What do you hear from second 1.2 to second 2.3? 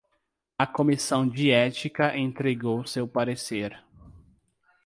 de ética